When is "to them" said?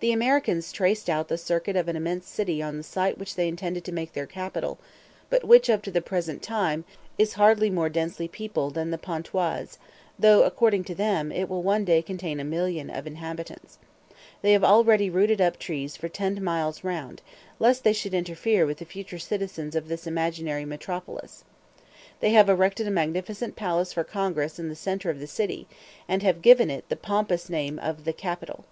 10.84-11.30